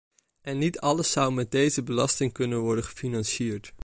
[0.41, 3.73] En niet alles zou met deze belasting kunnen worden gefinancierd.